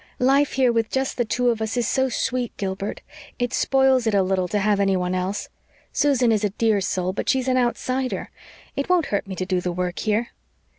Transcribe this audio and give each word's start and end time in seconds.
"Life 0.17 0.53
here 0.53 0.73
with 0.73 0.89
just 0.89 1.17
the 1.17 1.25
two 1.25 1.49
of 1.51 1.61
us 1.61 1.77
is 1.77 1.87
so 1.87 2.09
sweet, 2.09 2.57
Gilbert. 2.57 3.01
It 3.37 3.53
spoils 3.53 4.07
it 4.07 4.15
a 4.15 4.23
little 4.23 4.47
to 4.47 4.57
have 4.57 4.79
anyone 4.79 5.13
else. 5.13 5.49
Susan 5.93 6.31
is 6.31 6.43
a 6.43 6.49
dear 6.49 6.81
soul, 6.81 7.13
but 7.13 7.29
she 7.29 7.37
is 7.37 7.47
an 7.47 7.55
outsider. 7.57 8.31
It 8.75 8.89
won't 8.89 9.05
hurt 9.13 9.27
me 9.27 9.35
to 9.35 9.45
do 9.45 9.61
the 9.61 9.71
work 9.71 9.99
here." 9.99 10.29